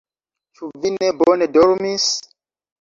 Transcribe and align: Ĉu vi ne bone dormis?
Ĉu 0.59 0.69
vi 0.85 0.93
ne 0.95 1.13
bone 1.21 1.51
dormis? 1.61 2.11